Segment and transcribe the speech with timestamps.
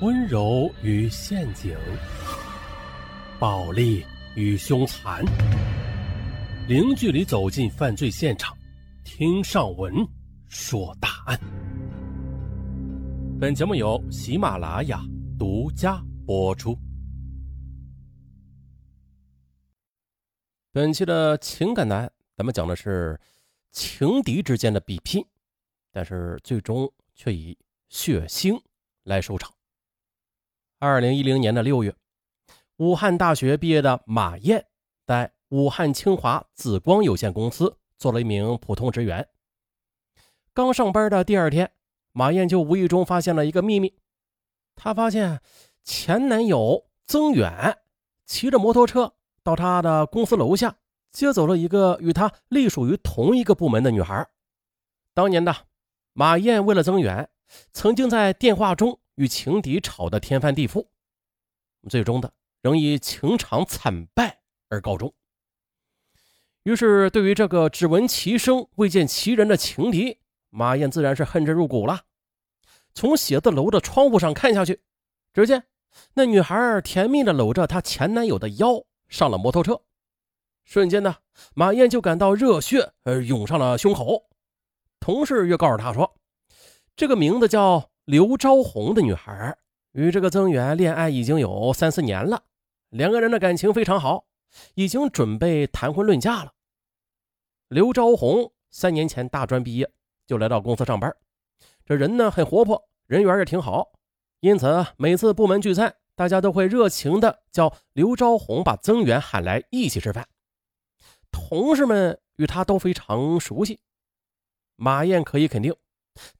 [0.00, 1.76] 温柔与陷阱，
[3.38, 5.24] 暴力与凶残，
[6.66, 8.56] 零距离走进犯罪现场，
[9.04, 9.94] 听上文
[10.48, 11.38] 说大案。
[13.40, 15.00] 本节目由喜马拉雅
[15.38, 16.76] 独家播出。
[20.72, 23.18] 本期的情感男，咱们讲的是
[23.70, 25.24] 情敌之间的比拼，
[25.92, 27.56] 但是最终却以
[27.88, 28.60] 血腥
[29.04, 29.54] 来收场。
[30.84, 31.94] 二零一零年的六月，
[32.76, 34.66] 武汉大学毕业的马艳
[35.06, 39.26] 在武汉清华紫光有限公司做了一名普通职员。
[40.52, 41.72] 刚上班的第二天，
[42.12, 43.94] 马艳就无意中发现了一个秘密：
[44.76, 45.40] 她发现
[45.82, 47.78] 前男友曾远
[48.26, 50.76] 骑着摩托车到她的公司楼下
[51.10, 54.28] 接走了一个与她隶属于同一个部门的女孩。
[55.14, 55.56] 当年的
[56.12, 57.30] 马艳为了曾远，
[57.72, 59.00] 曾经在电话中。
[59.16, 60.86] 与情敌吵得天翻地覆，
[61.88, 65.14] 最终的仍以情场惨败而告终。
[66.64, 70.18] 于是，对于这个只闻其声未见其人的情敌，
[70.50, 72.06] 马燕自然是恨之入骨了。
[72.94, 74.82] 从写字楼的窗户上看下去，
[75.32, 75.64] 只见
[76.14, 79.82] 那女孩甜蜜的搂着她前男友的腰上了摩托车，
[80.64, 81.16] 瞬间呢，
[81.54, 84.28] 马燕就感到热血而涌上了胸口。
[84.98, 86.16] 同事又告诉她说，
[86.96, 87.90] 这个名字叫。
[88.04, 89.56] 刘昭红的女孩
[89.92, 92.44] 与这个曾远恋爱已经有三四年了，
[92.90, 94.26] 两个人的感情非常好，
[94.74, 96.52] 已经准备谈婚论嫁了。
[97.68, 99.90] 刘昭红三年前大专毕业
[100.26, 101.16] 就来到公司上班，
[101.86, 103.92] 这人呢很活泼，人缘也挺好，
[104.40, 110.28] 因此每次部门聚餐，大家都会热情的叫刘昭红把曾远喊来一起吃饭。
[111.30, 113.80] 同事们与他都非常熟悉，
[114.76, 115.74] 马燕可以肯定，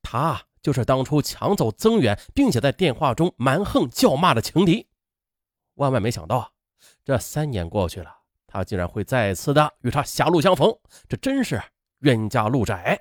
[0.03, 0.43] 他。
[0.65, 4.89] 就是当初抢走曾远，并且在电话中蛮横叫骂的情敌。
[5.75, 6.49] 万万没想到啊，
[7.05, 8.11] 这三年过去了，
[8.47, 10.75] 他竟然会再次的与他狭路相逢，
[11.07, 11.63] 这真是
[11.99, 12.99] 冤家路窄。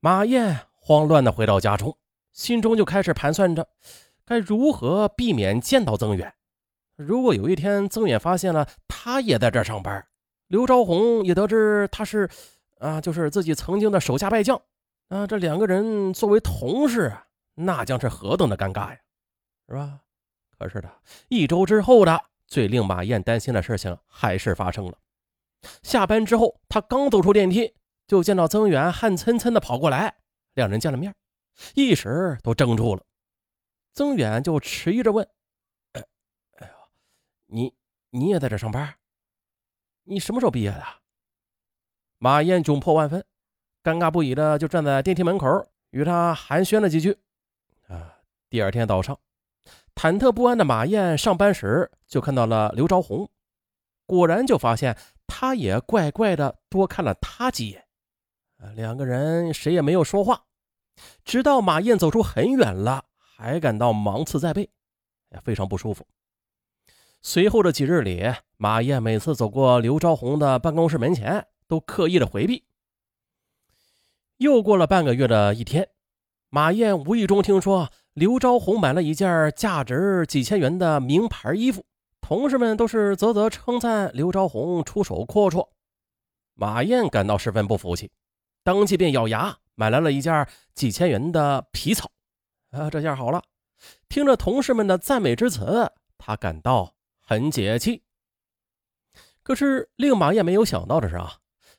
[0.00, 1.96] 马燕慌乱的回到家中，
[2.32, 3.66] 心中就开始盘算着
[4.26, 6.34] 该如何避免见到曾远。
[6.94, 10.06] 如果有一天曾远发现了他也在这上班，
[10.48, 12.28] 刘昭红也得知他是
[12.80, 14.60] 啊，就是自己曾经的手下败将。
[15.08, 17.16] 啊，这两个人作为同事，
[17.54, 19.00] 那将是何等的尴尬呀，
[19.66, 20.00] 是吧？
[20.58, 24.98] 可是的，一周之后的最令马燕担心的事情还是发生了。
[25.82, 27.74] 下班之后，他刚走出电梯，
[28.06, 30.18] 就见到曾远汗涔涔的跑过来，
[30.54, 31.14] 两人见了面，
[31.74, 33.02] 一时都怔住了。
[33.94, 35.26] 曾远就迟疑着问
[35.94, 36.04] ：“哎，
[36.58, 36.74] 哎呦，
[37.46, 37.74] 你
[38.10, 38.94] 你也在这上班？
[40.04, 40.84] 你什么时候毕业的？”
[42.18, 43.24] 马燕窘迫万分。
[43.88, 47.16] 尴尬不已的就站在电梯门口，与他寒暄了几句。
[47.86, 48.18] 啊，
[48.50, 49.18] 第二天早上，
[49.94, 53.30] 忐忑不安的马燕上班时就看到了刘昭红，
[54.04, 54.94] 果然就发现
[55.26, 57.86] 他也怪怪的多看了他几眼。
[58.58, 60.42] 啊，两个人谁也没有说话，
[61.24, 64.68] 直到马燕走出很远了，还感到芒刺在背，
[65.42, 66.06] 非常不舒服。
[67.22, 72.66] 随后的几日里，马燕每次走过刘昭红的办公室门前，都刻意的回避。
[74.38, 75.88] 又过了半个月的一天，
[76.48, 81.84] 马燕无意中听说刘昭红买了一件价值几千元的名牌衣服，
[82.20, 85.68] 同事们都是啧啧称赞刘昭红出手阔绰。
[86.54, 88.12] 马燕感到十分不服气，
[88.62, 92.08] 当即便咬牙买来了一件几千元的皮草。
[92.70, 93.42] 啊，这下好了，
[94.08, 98.04] 听着同事们的赞美之词，他感到很解气。
[99.42, 101.38] 可是令马燕没有想到的是啊。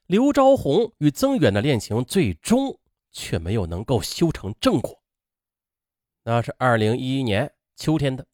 [0.10, 2.80] 刘昭红与曾远的恋情最终
[3.12, 5.04] 却没有能够修成正果。
[6.24, 8.26] 那是二零一一年秋天的，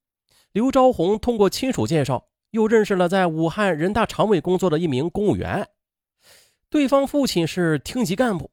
[0.53, 5.67] 刘昭红通过亲属介绍，又认识了在武汉人大常委工作的一名公务员。
[6.69, 8.51] 对方父亲是厅级干部，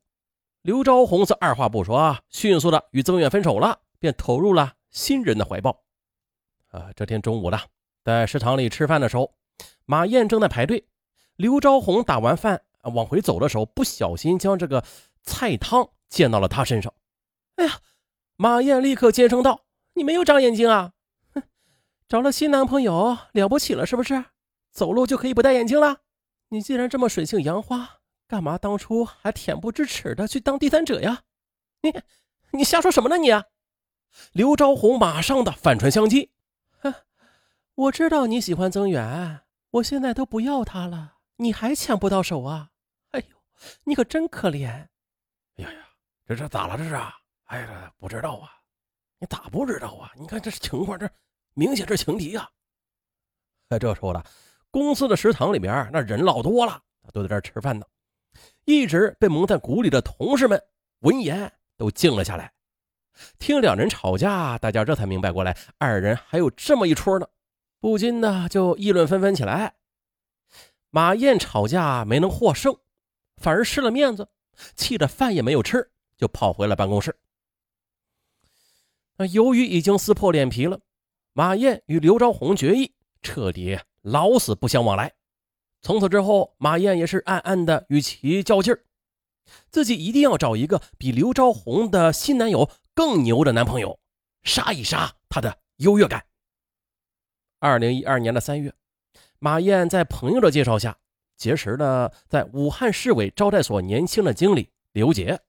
[0.62, 5.84] 刘昭红则二话不说，迅速的与曾远分手了，便投入了新人的怀抱。
[6.72, 7.60] 啊，这天中午的，
[8.03, 9.33] 在食堂里吃饭的时候，
[9.84, 10.89] 马燕正在排队，
[11.36, 12.63] 刘昭红打完饭。
[12.90, 14.84] 往回走的时候，不小心将这个
[15.22, 16.92] 菜汤溅到了他身上。
[17.56, 17.78] 哎呀！
[18.36, 20.94] 马燕立刻尖声道：“你没有长眼睛啊！
[21.32, 21.42] 哼，
[22.08, 24.24] 找了新男朋友了不起了是不是？
[24.72, 25.98] 走路就可以不戴眼镜了？
[26.48, 31.20] 你既然这么水性杨花，干嘛当初还恬不知耻的去当第三者呀？
[31.82, 31.92] 你，
[32.52, 33.28] 你瞎说什么呢你？”
[34.32, 36.30] 刘昭红马上的反唇相讥
[36.82, 36.92] ：“哼，
[37.74, 39.42] 我知道你喜欢曾远，
[39.72, 42.70] 我现在都不要他了，你还抢不到手啊？”
[43.84, 44.68] 你可真可怜！
[45.56, 45.78] 哎呀呀，
[46.26, 46.76] 这这咋了？
[46.76, 46.94] 这是？
[47.44, 48.50] 哎呀，不知道啊！
[49.18, 50.10] 你咋不知道啊？
[50.16, 51.09] 你看这情况，这
[51.54, 52.48] 明显是情敌呀！
[53.68, 54.24] 哎，这时候了，
[54.70, 56.80] 公司的食堂里边那人老多了，
[57.12, 57.86] 都在这吃饭呢。
[58.64, 60.62] 一直被蒙在鼓里的同事们
[61.00, 62.53] 闻言都静了下来。
[63.38, 67.28] 听两人吵架，大家这才明白过来，二人还有这么一出呢，
[67.78, 69.74] 不禁呢就议论纷纷起来。
[70.88, 72.74] 马燕吵架没能获胜，
[73.42, 74.28] 反而失了面子，
[74.77, 77.15] 气得饭也没有吃，就跑回了办公室。
[79.16, 80.80] 那由于已经撕破脸皮了，
[81.33, 85.12] 马燕与刘昭宏决议彻底老死不相往来。
[85.80, 88.84] 从此之后，马燕也是暗暗的与其较劲儿，
[89.68, 93.98] 自己一定要找一个比刘昭宏的新男友更牛的男朋友，
[94.44, 96.24] 杀一杀他的优越感。
[97.59, 98.72] 二零一二年的三月，
[99.41, 100.98] 马燕在朋友的介绍下
[101.36, 105.40] 结识了在武汉市委招待所年轻的经理刘杰。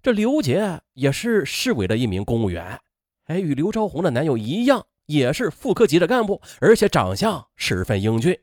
[0.00, 2.80] 这刘杰也是市委的一名公务员，
[3.24, 8.38] 哎，与刘昭宏的男友一样，也是副科级的干部，而且长相十分英俊。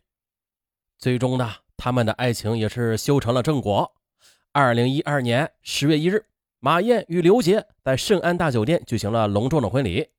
[0.98, 3.94] 最终呢，他们的爱情也是修成了正果。
[4.52, 6.26] 二零一二年十月一日，
[6.60, 10.10] 马燕与刘杰在盛安大酒店举行了隆重的婚礼。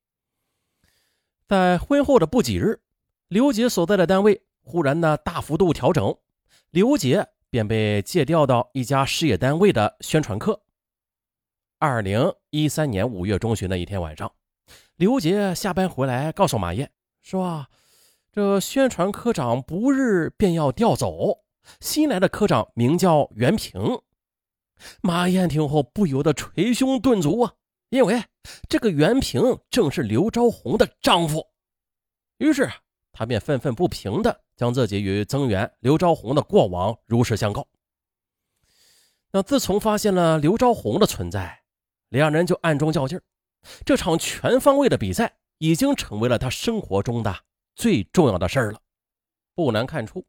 [1.46, 2.80] 在婚后的不几日，
[3.28, 6.12] 刘杰所在的单位忽然呢大幅度调整，
[6.70, 10.60] 刘杰便被借调到一家事业单位的宣传科。
[11.78, 14.30] 二零一三年五月中旬的一天晚上，
[14.96, 16.90] 刘杰下班回来，告诉马燕
[17.22, 17.68] 说
[18.32, 21.44] ：“这宣传科长不日便要调走，
[21.78, 24.00] 新来的科长名叫袁平。”
[25.00, 27.54] 马燕听后不由得捶胸顿足啊，
[27.90, 28.20] 因为
[28.68, 31.46] 这个袁平正是刘昭红的丈夫。
[32.38, 32.68] 于是
[33.12, 37.66] 他便愤愤不平的将自己与增援刘昭宏的过往如实相告。
[39.32, 41.62] 那自从发现了刘昭宏的存在，
[42.08, 43.22] 两人就暗中较劲儿，
[43.84, 47.36] 这场全方位的比赛已经成为了他生活中的
[47.74, 48.80] 最重要的事儿了。
[49.54, 50.24] 不难看出，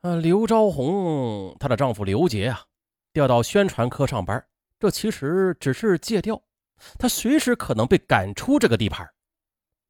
[0.00, 2.64] 啊，刘昭宏她的丈夫刘杰啊，
[3.12, 4.44] 调到宣传科上班，
[4.78, 6.42] 这其实只是借调，
[6.98, 9.08] 他随时可能被赶出这个地盘。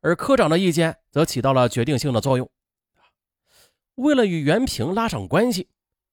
[0.01, 2.51] 而科长的意见则起到了决定性的作用。
[3.97, 5.69] 为了与袁平拉上关系，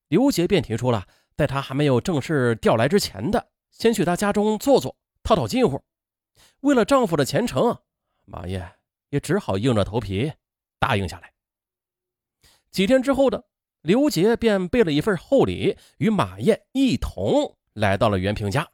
[0.08, 3.50] 刘杰便提出了在他还没有正式调来之前的。
[3.72, 5.82] 先去他家中坐坐，套套近乎。
[6.62, 7.78] 为了丈夫的前程，
[8.26, 8.74] 马燕
[9.10, 10.34] 也只好硬着头皮
[10.80, 11.32] 答应下来。
[12.72, 13.46] 几天之后的
[13.82, 18.68] 刘杰便备了一份厚礼，与马燕一同来到了袁平家。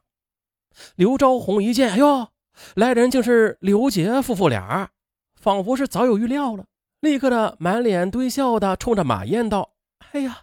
[0.96, 2.28] 刘昭宏一见，哎呦，
[2.74, 4.90] 来人竟是刘杰夫妇俩，
[5.36, 6.66] 仿佛是早有预料了，
[7.06, 9.76] 立刻的满脸堆笑的冲着马燕道
[10.12, 10.40] ：“哎呀，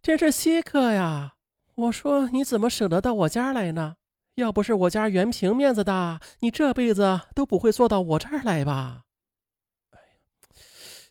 [0.00, 1.34] 真是稀客呀！”
[1.74, 3.96] 我说：“你怎么舍得到我家来呢？
[4.36, 9.02] 要不是我家袁平面子大，你这辈子都不会坐到我这儿来吧？”，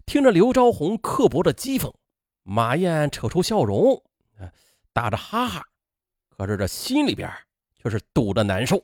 [0.05, 1.93] 听着刘昭宏刻薄的讥讽，
[2.43, 4.01] 马燕扯出笑容，
[4.93, 5.65] 打着哈哈，
[6.29, 7.29] 可是这心里边
[7.81, 8.81] 却是堵得难受。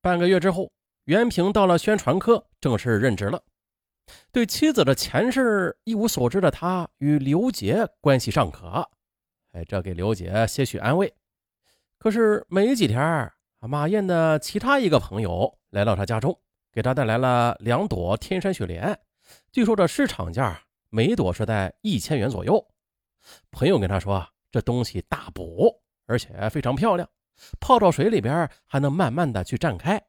[0.00, 0.72] 半个月之后，
[1.04, 3.40] 袁平到了宣传科正式任职了。
[4.30, 8.88] 对妻子的前世一无所知的他，与刘杰关系尚可。
[9.52, 11.12] 哎，这给刘杰些许安慰。
[11.98, 16.38] 可是没几天，马燕的其他一个朋友来到他家中，
[16.72, 18.98] 给他带来了两朵天山雪莲。
[19.52, 22.66] 据说这市场价每朵是在一千元左右。
[23.50, 27.08] 朋友跟他说，这东西大补，而且非常漂亮，
[27.60, 30.02] 泡到水里边还能慢慢的去绽开。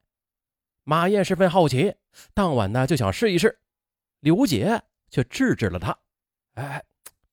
[0.83, 1.93] 马燕十分好奇，
[2.33, 3.59] 当晚呢就想试一试。
[4.23, 5.99] 刘杰却制止了他
[6.55, 6.81] ：“哎，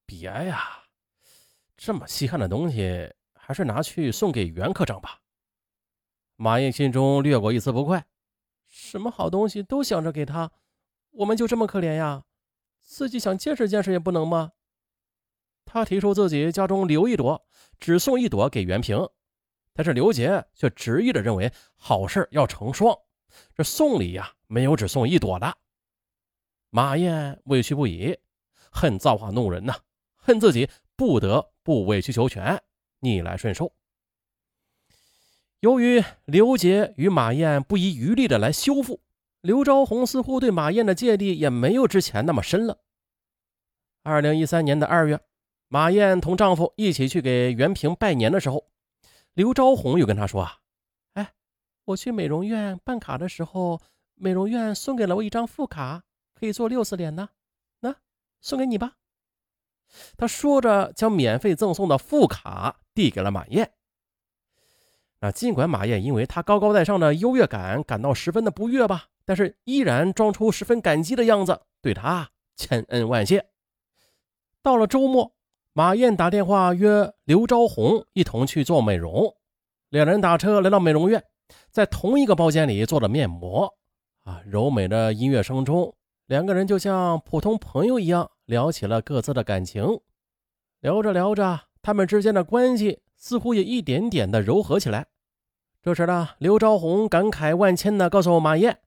[0.04, 0.82] 别呀。”
[1.78, 5.20] 这么稀罕的东西，还是拿去送给袁科长吧。
[6.35, 8.04] 马燕心中掠过一丝不快，
[8.66, 10.50] 什么好东西都想着给他，
[11.12, 12.25] 我们就这么可怜呀？
[12.82, 14.50] 自己想见识见识也不能吗？
[15.64, 17.47] 他提出自己家中留一朵，
[17.78, 19.09] 只送一朵给袁平，
[19.73, 22.99] 但是刘杰却执意的认为好事要成双，
[23.54, 25.56] 这送礼呀没有只送一朵的。
[26.71, 28.19] 马燕委屈不已，
[28.71, 29.75] 恨造化弄人呐，
[30.17, 31.50] 恨自己不得。
[31.62, 32.61] 不委曲求全，
[33.00, 33.73] 逆来顺受。
[35.61, 39.03] 由于刘杰与马燕不遗余力的来修复，
[39.43, 42.79] 刘昭宏似乎对马燕的芥蒂也没有之前那么深了。
[44.03, 45.21] 二零一三年的二月，
[45.69, 48.67] 马燕同丈夫一起去给袁平拜年的时候，
[49.35, 50.59] 刘昭宏又跟她说：“啊，
[51.12, 51.33] 哎，
[51.85, 53.81] 我去美容院办卡的时候，
[54.15, 56.03] 美容院送给了我一张副卡，
[56.40, 57.28] 可以做六次脸呢，
[57.80, 57.94] 那
[58.40, 58.94] 送给你吧。”
[60.16, 63.73] 他说着，将免费赠送的副卡递给了马燕。
[65.18, 73.50] 那尽管马燕因为他高高在上的优越感感到十分的不悦吧，但是依然装出十分感激的样子，对他千恩万谢。
[74.62, 75.35] 到了周末，
[75.73, 79.37] 马燕打电话约刘昭红一同去做美容。
[79.88, 81.25] 两人打车来到美容院，
[81.70, 83.75] 在同一个包间里做了面膜。
[84.23, 85.94] 啊，柔美的音乐声中，
[86.31, 89.99] 两个人就像普通朋友一样聊起了各自的感情。
[90.79, 95.09] 聊着聊着，他们之间的关系似乎也一点点的柔和起来。
[95.83, 98.79] 这时呢，刘昭红感慨万千的告诉马燕：“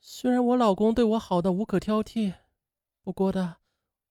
[0.00, 2.32] 虽然我老公对我好的无可挑剔，
[3.04, 3.56] 不过的，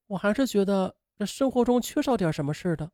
[0.06, 2.92] 我还是觉得这生活中缺少点什么似的。”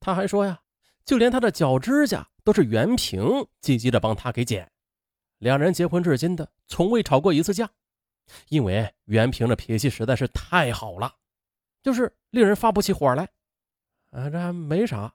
[0.00, 0.62] 他还说呀，
[1.04, 4.68] 就连他的脚指甲都是袁平积极的帮他给剪。
[5.38, 7.70] 两人结婚至今的从未吵过一次架，
[8.48, 11.14] 因为袁平的脾气实在是太好了，
[11.82, 13.28] 就是令人发不起火来。
[14.10, 15.14] 啊，这还没啥。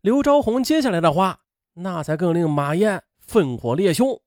[0.00, 1.40] 刘昭红接下来的话。
[1.74, 4.20] 那才更令马燕烽火烈凶。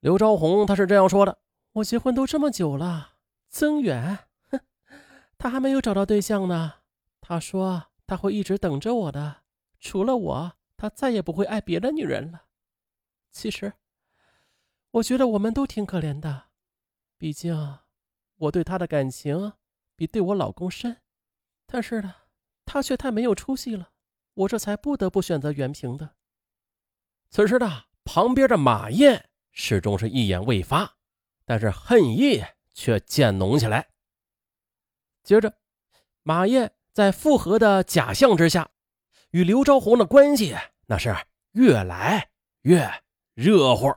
[0.00, 1.38] 刘昭红他是这样说的
[1.72, 3.16] ：“我结婚都这么久了，
[3.50, 4.58] 曾远，哼，
[5.36, 6.76] 他还没有找到对象呢。
[7.20, 9.42] 他说他会一直等着我的，
[9.78, 12.44] 除了我，他再也不会爱别的女人了。
[13.30, 13.74] 其实，
[14.92, 16.44] 我觉得我们都挺可怜的，
[17.18, 17.78] 毕竟
[18.36, 19.52] 我对他的感情
[19.96, 21.02] 比对我老公深，
[21.66, 22.14] 但是呢，
[22.64, 23.90] 他却太没有出息了，
[24.34, 26.14] 我这才不得不选择袁平的。”
[27.30, 30.96] 此时的旁边的马燕始终是一言未发，
[31.44, 33.90] 但是恨意却渐浓起来。
[35.24, 35.58] 接着，
[36.22, 38.70] 马燕在复合的假象之下，
[39.30, 40.56] 与刘昭红的关系
[40.86, 41.14] 那是
[41.52, 42.30] 越来
[42.62, 42.88] 越
[43.34, 43.92] 热乎。